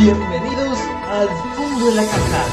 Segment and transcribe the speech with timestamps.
[0.00, 2.44] Bienvenidos al Fondo de la Caja.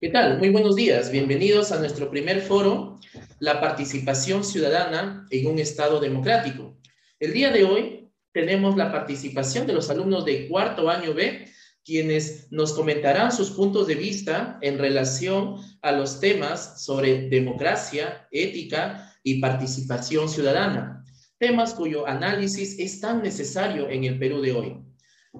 [0.00, 0.38] ¿Qué tal?
[0.38, 1.10] Muy buenos días.
[1.10, 3.00] Bienvenidos a nuestro primer foro,
[3.40, 6.78] la participación ciudadana en un Estado democrático.
[7.18, 11.48] El día de hoy tenemos la participación de los alumnos de cuarto año B
[11.86, 19.14] quienes nos comentarán sus puntos de vista en relación a los temas sobre democracia, ética
[19.22, 21.04] y participación ciudadana,
[21.38, 24.76] temas cuyo análisis es tan necesario en el Perú de hoy.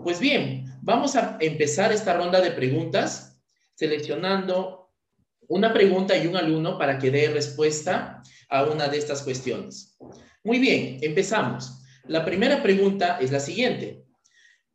[0.04, 3.42] Pues bien, vamos a empezar esta ronda de preguntas
[3.74, 4.92] seleccionando
[5.48, 9.96] una pregunta y un alumno para que dé respuesta a una de estas cuestiones.
[10.44, 11.82] Muy bien, empezamos.
[12.04, 14.04] La primera pregunta es la siguiente.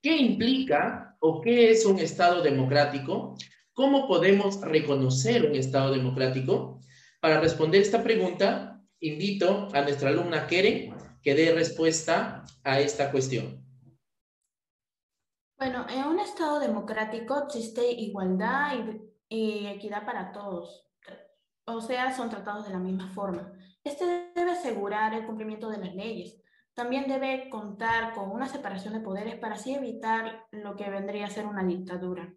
[0.01, 3.35] ¿Qué implica o qué es un Estado democrático?
[3.73, 6.81] ¿Cómo podemos reconocer un Estado democrático?
[7.21, 13.63] Para responder esta pregunta, invito a nuestra alumna Keren que dé respuesta a esta cuestión.
[15.57, 18.73] Bueno, en un Estado democrático existe igualdad
[19.29, 20.89] y, equidad para todos.
[21.65, 23.53] O sea, son tratados de la misma forma.
[23.83, 26.40] Este debe asegurar el cumplimiento de las leyes,
[26.73, 31.29] también debe contar con una separación de poderes para así evitar lo que vendría a
[31.29, 32.33] ser una dictadura.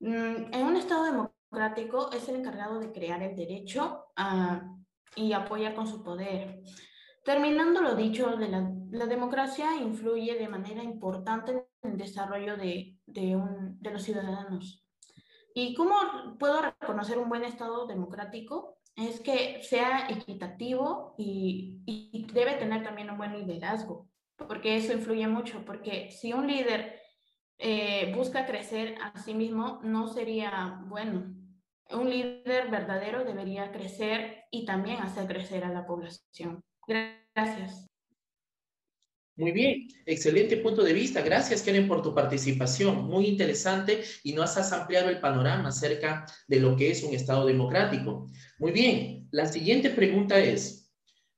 [0.00, 4.76] Mm, en un Estado democrático es el encargado de crear el derecho ah,
[5.14, 6.62] y apoyar con su poder.
[7.24, 14.02] Terminando lo dicho, la, democracia influye de manera importante en el desarrollo de, de los
[14.02, 14.86] ciudadanos.
[15.54, 15.96] ¿Y cómo
[16.38, 18.78] puedo reconocer un buen Estado democrático?
[18.96, 21.82] Es que sea equitativo y,
[22.32, 27.00] debe tener también un buen liderazgo, porque eso influye mucho, porque si un líder
[27.58, 31.34] eh, busca crecer a sí mismo, no sería bueno.
[31.90, 36.62] Un líder verdadero debería crecer y también hacer crecer a la población.
[36.86, 37.86] Gracias.
[39.38, 41.20] Muy bien, excelente punto de vista.
[41.20, 43.04] Gracias, Karen, por tu participación.
[43.04, 47.44] Muy interesante y nos has ampliado el panorama acerca de lo que es un Estado
[47.44, 48.30] democrático.
[48.58, 50.90] Muy bien, la siguiente pregunta es,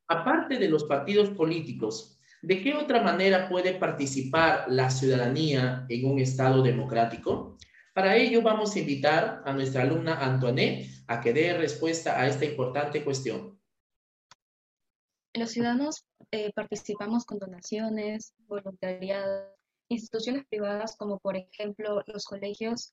[0.07, 6.21] aparte de los partidos políticos, ¿de qué otra manera puede participar la ciudadanía en un
[6.21, 7.59] Estado democrático?
[7.93, 12.45] Para ello vamos a invitar a nuestra alumna Antoinette a que dé respuesta a esta
[12.45, 13.59] importante cuestión.
[15.35, 19.55] Los ciudadanos eh, participamos con donaciones, voluntariado,
[19.89, 22.93] instituciones privadas como por ejemplo los colegios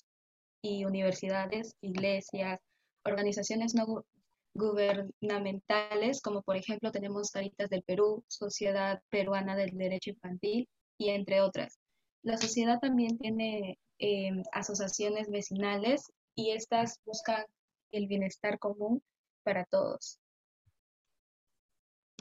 [0.62, 2.60] y universidades, iglesias,
[3.04, 4.06] organizaciones no
[4.54, 11.42] gubernamentales como por ejemplo tenemos Caritas del Perú, Sociedad Peruana del Derecho Infantil y entre
[11.42, 11.78] otras.
[12.24, 17.46] La sociedad también tiene em, asociaciones vecinales y estas buscan
[17.92, 19.04] el bienestar común
[19.44, 20.20] para todos.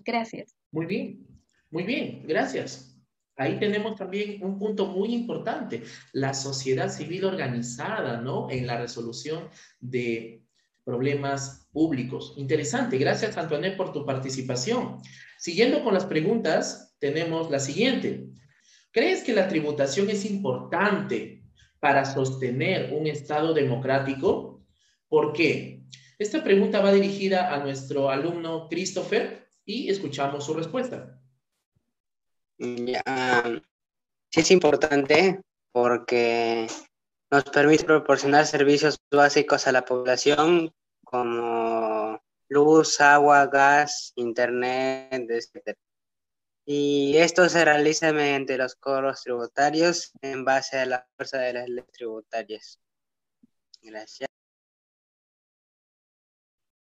[0.05, 0.55] Gracias.
[0.75, 1.25] Muy bien,
[1.71, 3.01] muy bien, gracias.
[3.37, 8.51] Ahí tenemos también un punto muy importante, la sociedad civil organizada, ¿no?
[8.51, 9.49] En la resolución
[9.79, 10.43] de
[10.83, 12.35] problemas públicos.
[12.39, 14.99] Interesante, gracias Antoinette por tu participación.
[15.39, 18.27] Siguiendo con las preguntas, tenemos la siguiente.
[18.91, 21.45] ¿Crees que la tributación es importante
[21.79, 24.67] para sostener un Estado democrático?
[25.09, 25.85] ¿Por qué?
[26.19, 31.21] Esta pregunta va dirigida a nuestro alumno Christopher y escuchamos su respuesta.
[32.59, 35.41] sí es importante
[35.73, 36.67] porque
[37.31, 40.73] nos permite proporcionar servicios básicos a la población
[41.05, 45.77] como luz, agua, gas, internet, etc.
[46.67, 51.69] Y esto se realiza mediante los cobros tributarios en base a la fuerza de las
[51.69, 52.81] leyes tributarias.
[53.83, 54.29] Gracias.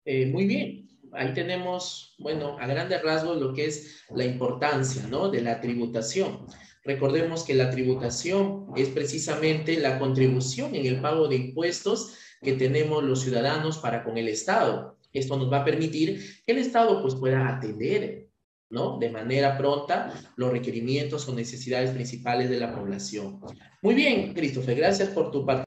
[0.04, 5.28] Eh, muy bien ahí tenemos, bueno, a grandes rasgos lo que es la importancia, ¿no?
[5.28, 6.46] De la tributación.
[6.84, 13.02] Recordemos que la tributación es precisamente la contribución en el pago de impuestos que tenemos
[13.02, 14.96] los ciudadanos para con el Estado.
[15.12, 18.28] Esto nos va a permitir que el Estado pues pueda atender,
[18.70, 18.98] ¿no?
[18.98, 23.40] De manera pronta los requerimientos o necesidades principales de la población.
[23.82, 25.66] Muy bien, Christopher, gracias por tu parte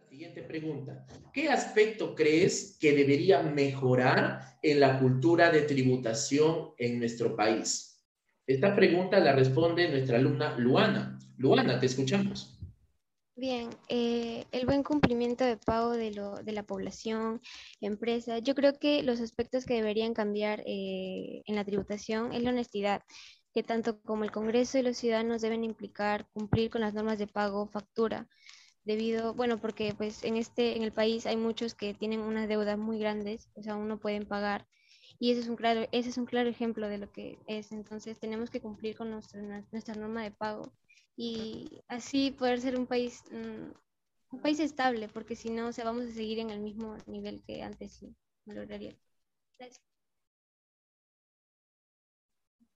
[0.49, 1.05] pregunta.
[1.39, 8.03] ¿Qué aspecto crees que debería mejorar en la cultura de tributación en nuestro país?
[8.45, 11.17] Esta pregunta la responde nuestra alumna Luana.
[11.37, 12.59] Luana, te escuchamos.
[13.37, 17.39] Bien, eh, el buen cumplimiento de pago de, la población,
[17.79, 18.39] empresa.
[18.39, 23.03] Yo creo que los aspectos que deberían cambiar eh, en la tributación es la honestidad,
[23.53, 27.27] que tanto como el Congreso y los ciudadanos deben implicar cumplir con las normas de
[27.27, 28.27] pago, factura,
[28.85, 32.77] debido, bueno, porque pues en este, en el país hay muchos que tienen unas deudas
[32.77, 34.67] muy grandes, o sea, aún no pueden pagar
[35.19, 37.71] Y ese es un claro, ese es un claro ejemplo de lo que es.
[37.73, 39.41] Entonces tenemos que cumplir con nuestra,
[39.71, 40.73] nuestra norma de pago
[41.17, 43.71] y así poder ser un país, mm,
[44.35, 47.43] un país estable, porque si no, o sea, vamos a seguir en el mismo nivel
[47.43, 48.15] que antes y
[48.45, 48.95] no lograría.
[49.59, 49.81] Gracias.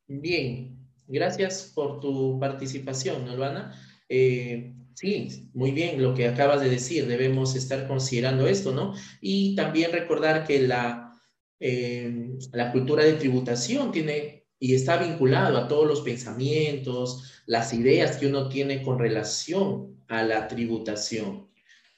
[0.08, 0.78] Bien,
[1.08, 3.74] gracias por tu participación, Albana.
[4.10, 8.94] Eh, sí, muy bien lo que acabas de decir, debemos estar considerando esto, ¿no?
[9.22, 11.20] Y también recordar que la,
[11.60, 18.16] eh, la cultura de tributación tiene y está vinculado a todos los pensamientos, las ideas
[18.16, 21.50] que uno tiene con relación a la tributación.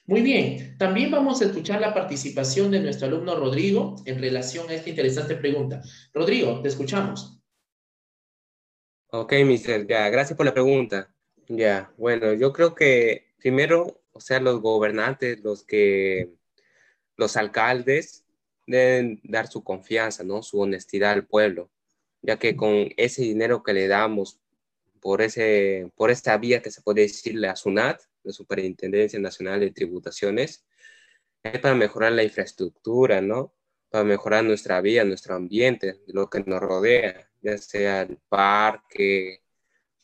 [0.04, 4.74] Muy bien, también vamos a escuchar la participación de nuestro alumno Rodrigo en relación a
[4.74, 5.80] esta interesante pregunta.
[6.12, 7.40] Rodrigo, te escuchamos.
[9.10, 11.12] Ok, mister, ya, gracias por la pregunta.
[11.48, 16.32] Ya, bueno, yo creo que primero, o sea, los gobernantes, los que,
[17.16, 18.24] los alcaldes
[18.66, 20.42] deben dar su confianza, ¿no?
[20.42, 21.70] Su honestidad al pueblo
[22.26, 24.40] ya que con ese dinero que le damos
[25.00, 29.70] por, ese, por esta vía que se puede decir la SUNAT, la Superintendencia Nacional de
[29.70, 30.66] Tributaciones,
[31.44, 33.54] es para mejorar la infraestructura, ¿no?
[33.90, 39.44] Para mejorar nuestra vía, nuestro ambiente, lo que nos rodea, ya sea el parque,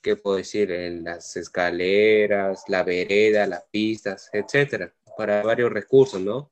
[0.03, 0.71] ¿qué puedo decir?
[0.73, 6.51] En las escaleras, la vereda, las pistas, etcétera, para varios recursos, ¿no?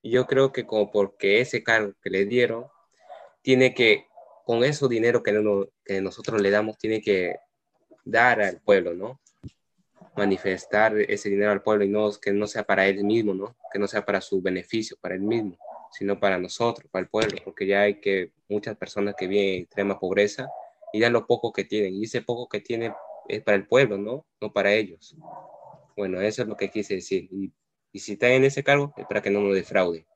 [0.00, 2.66] Y yo creo que como porque ese cargo que le dieron,
[3.42, 4.06] tiene que
[4.44, 5.32] con ese dinero que,
[5.84, 7.36] que nosotros le damos, tiene que
[8.04, 9.20] dar al pueblo, ¿no?
[10.16, 13.56] Manifestar ese dinero al pueblo y no que no sea para él mismo, ¿no?
[13.72, 15.56] Que no sea para su beneficio, para él mismo,
[15.90, 19.60] sino para nosotros, para el pueblo, porque ya hay que muchas personas que viven en
[19.62, 20.48] extrema pobreza
[20.94, 22.92] y dan lo poco que tienen, y ese poco que tienen
[23.28, 24.24] es para el pueblo, ¿no?
[24.40, 25.16] No para ellos.
[25.96, 27.28] Bueno, eso es lo que quise decir.
[27.32, 27.52] Y,
[27.98, 30.06] si está en ese cargo, es para que no nos defraude.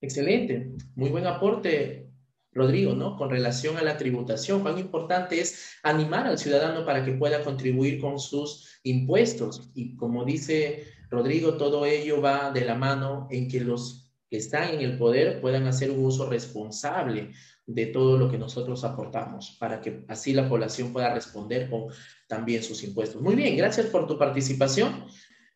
[0.00, 2.08] Excelente, muy buen aporte,
[2.50, 3.18] Rodrigo, ¿no?
[3.18, 8.00] Con relación a la tributación, cuán importante es animar al ciudadano para que pueda contribuir
[8.00, 9.70] con sus impuestos.
[9.74, 14.03] Y como dice Rodrigo, todo ello va de la mano en que los
[14.36, 17.32] están en el poder puedan hacer un uso responsable
[17.66, 21.86] de todo lo que nosotros aportamos, para que así la población pueda responder con
[22.28, 23.22] también sus impuestos.
[23.22, 25.06] Muy bien, gracias por tu participación.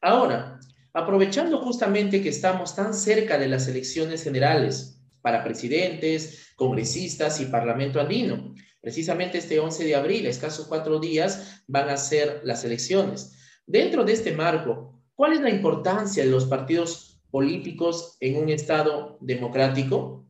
[0.01, 0.59] Ahora,
[0.93, 8.01] aprovechando justamente que estamos tan cerca de las elecciones generales, para presidentes, congresistas y parlamento
[8.01, 8.55] andino.
[8.81, 13.35] Precisamente este 11 de abril, escasos cuatro días, van a ser las elecciones.
[13.67, 19.19] Dentro de este marco, ¿cuál es la importancia de los partidos políticos en un Estado
[19.21, 20.27] democrático?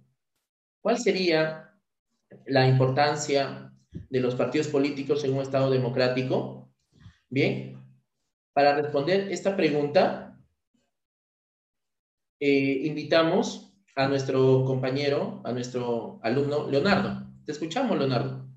[0.80, 1.74] ¿Cuál sería
[2.46, 6.72] la importancia de los partidos políticos en un Estado democrático?
[7.28, 7.82] Bien,
[8.52, 10.38] para responder esta pregunta,
[12.40, 17.26] eh, invitamos a nuestro compañero, a nuestro alumno Leonardo.
[17.44, 18.48] Te escuchamos, Leonardo.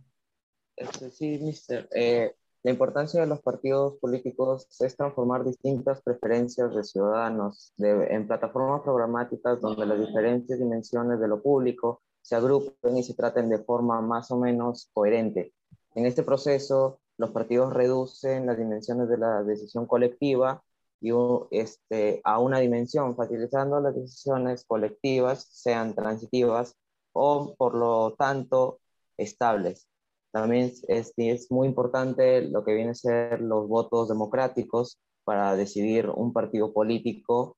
[0.76, 1.90] Este, sí, mister.
[1.94, 8.82] Eh, la importancia de los partidos políticos es transformar distintas preferencias de ciudadanos en plataformas
[8.82, 14.00] programáticas donde las diferentes dimensiones de lo público se agrupen y se traten de forma
[14.02, 15.54] más o menos coherente.
[15.96, 20.64] En este proceso, los partidos reducen las dimensiones de la decisión colectiva
[21.02, 21.12] y
[21.50, 26.76] este, a una dimensión, facilitando las decisiones colectivas, sean transitivas
[27.12, 28.80] o por lo tanto
[29.18, 29.88] estables.
[30.32, 36.10] También es, es muy importante lo que viene a ser los votos democráticos para decidir
[36.10, 37.58] un partido político,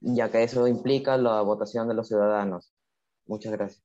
[0.00, 2.72] ya que eso implica la votación de los ciudadanos.
[3.26, 3.82] Muchas gracias.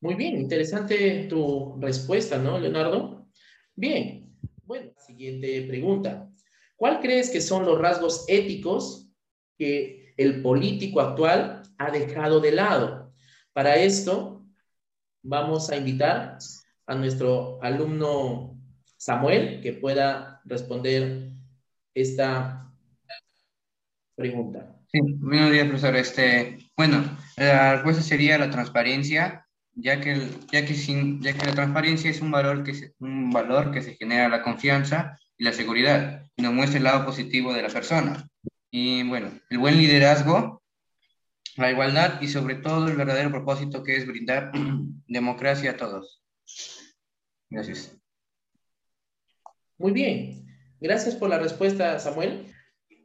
[0.00, 3.26] Muy bien, interesante tu respuesta, ¿no, Leonardo?
[3.74, 6.30] Bien, bueno, siguiente pregunta.
[6.76, 9.10] ¿Cuál crees que son los rasgos éticos
[9.58, 13.12] que el político actual ha dejado de lado?
[13.52, 14.39] Para esto,
[15.22, 16.38] vamos a invitar
[16.86, 18.56] a nuestro alumno
[18.96, 21.30] Samuel que pueda responder
[21.94, 22.72] esta
[24.14, 24.76] pregunta.
[24.92, 25.96] Sí, buenos días, profesor.
[25.96, 27.04] Este, bueno,
[27.36, 32.20] la respuesta sería la transparencia ya que, ya que, sin, ya que la transparencia es
[32.20, 36.42] un valor, que se, un valor que se genera la confianza y la seguridad, y
[36.42, 38.28] nos muestra el lado positivo de la persona.
[38.70, 40.62] Y bueno, el buen liderazgo,
[41.60, 44.52] la igualdad y sobre todo el verdadero propósito que es brindar
[45.06, 46.22] democracia a todos.
[47.48, 47.96] Gracias.
[49.78, 50.46] Muy bien.
[50.80, 52.46] Gracias por la respuesta, Samuel.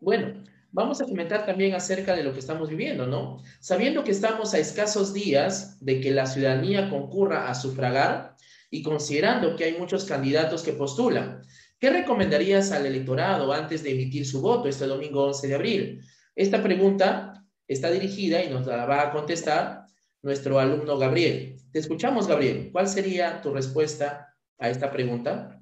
[0.02, 3.42] Bueno, vamos a comentar también acerca de lo que estamos viviendo, ¿no?
[3.60, 8.36] Sabiendo que estamos a escasos días de que la ciudadanía concurra a sufragar
[8.70, 11.42] y considerando que hay muchos candidatos que postulan,
[11.80, 16.02] ¿qué recomendarías al electorado antes de emitir su voto este domingo 11 de abril?
[16.36, 19.86] Esta pregunta está dirigida y nos la va a contestar
[20.22, 21.58] nuestro alumno Gabriel.
[21.72, 22.70] Te escuchamos, Gabriel.
[22.72, 25.62] ¿Cuál sería tu respuesta a esta pregunta?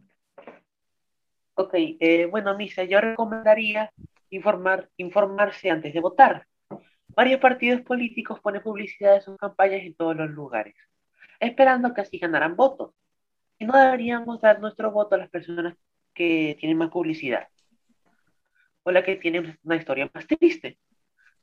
[1.55, 3.91] Ok, eh, bueno, Misa, yo recomendaría
[4.29, 6.48] informar, informarse antes de votar.
[7.10, 10.75] Varios partidos políticos ponen publicidad de sus campañas en todos los lugares,
[11.39, 12.91] esperando que así ganaran votos.
[13.60, 15.75] Y no deberíamos dar nuestro voto a las personas
[16.13, 17.48] que tienen más publicidad
[18.83, 20.77] o las que tienen una historia más triste.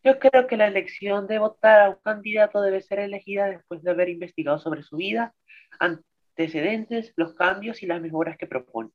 [0.02, 3.90] Yo creo que la elección de votar a un candidato debe ser elegida después de
[3.90, 5.34] haber investigado sobre su vida,
[5.78, 8.90] antecedentes, los cambios y las mejoras que propone.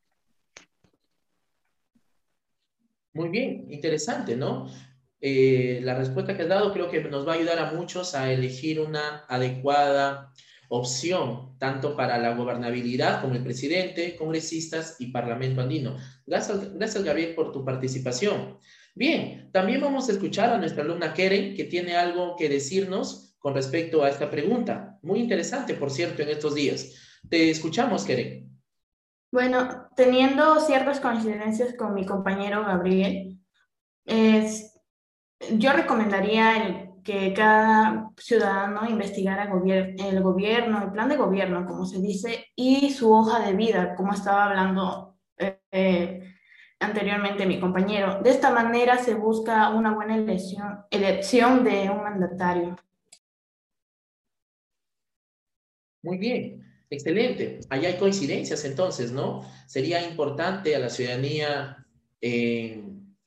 [3.14, 4.68] Muy bien, interesante, ¿no?
[5.22, 8.32] Eh, la respuesta que has dado creo que nos va a ayudar a muchos a
[8.32, 10.34] elegir una adecuada
[10.70, 15.98] opción, tanto para la gobernabilidad como el presidente, congresistas y parlamento andino.
[16.26, 18.58] Gracias, gracias Gabriel, por tu participación.
[18.98, 23.54] Bien, también vamos a escuchar a nuestra alumna Keren, que tiene algo que decirnos con
[23.54, 24.98] respecto a esta pregunta.
[25.02, 27.20] Muy interesante, por cierto, en estos días.
[27.30, 28.50] Te escuchamos, Keren.
[29.32, 33.38] Bueno, teniendo ciertas coincidencias con mi compañero Gabriel,
[34.06, 34.80] es,
[35.58, 42.46] yo recomendaría que cada ciudadano investigara el gobierno, el plan de gobierno, como se dice,
[42.56, 46.35] y su hoja de vida, como estaba hablando eh,
[46.80, 48.22] anteriormente mi compañero.
[48.22, 52.76] De esta manera se busca una buena elección, de un mandatario.
[56.04, 56.62] Muy bien.
[56.90, 57.62] Excelente.
[57.70, 59.42] Ahí hay coincidencias entonces, ¿no?
[59.66, 61.86] Sería importante a la ciudadanía
[62.22, 63.18] en,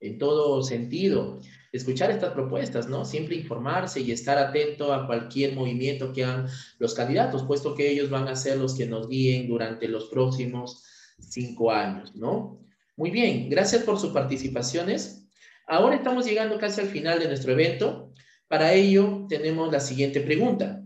[0.00, 1.40] en todo sentido
[1.72, 3.04] escuchar estas propuestas, ¿no?
[3.04, 6.46] Siempre informarse y estar atento a cualquier movimiento que hagan
[6.78, 10.84] los candidatos, puesto que ellos van a ser los que nos guíen durante los próximos
[11.18, 12.58] cinco años, ¿no?
[12.98, 15.24] Muy bien, gracias por sus participaciones.
[15.68, 18.12] Ahora estamos llegando casi al final de nuestro evento.
[18.48, 20.82] Para ello tenemos la siguiente pregunta.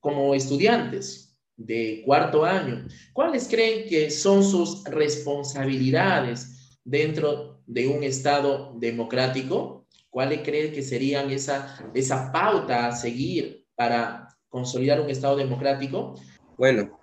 [0.00, 8.74] Como estudiantes, de cuarto año, ¿cuáles creen que son sus responsabilidades dentro de un Estado
[8.76, 9.86] democrático?
[10.10, 16.16] ¿Cuáles creen que serían esa, esa pauta a seguir para consolidar un Estado democrático?
[16.56, 16.97] Bueno,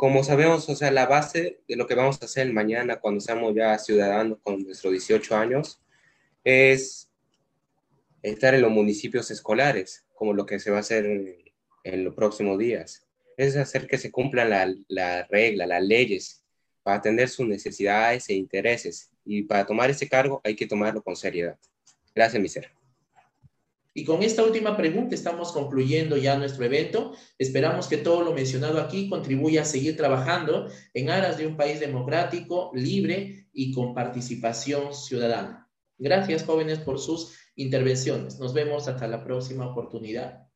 [0.00, 3.54] como sabemos, o sea, la base de lo que vamos a hacer mañana cuando seamos
[3.54, 5.78] ya ciudadanos con nuestros 18 años
[6.42, 7.10] es
[8.22, 11.04] estar en los municipios escolares, como lo que se va a hacer
[11.84, 16.42] en, los próximos días es hacer que se cumplan la, la regla, las leyes,
[16.82, 19.10] para atender sus necesidades e intereses.
[19.26, 21.58] Y para tomar ese cargo hay que tomarlo con seriedad.
[22.14, 22.79] Gracias, mi ser.
[23.92, 27.12] Y con esta última pregunta estamos concluyendo ya nuestro evento.
[27.38, 31.80] Esperamos que todo lo mencionado aquí contribuya a seguir trabajando en aras de un país
[31.80, 35.68] democrático, libre y con participación ciudadana.
[35.98, 38.38] Gracias, jóvenes, por sus intervenciones.
[38.38, 40.49] Nos vemos hasta la próxima oportunidad.